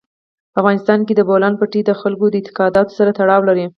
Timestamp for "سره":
2.99-3.15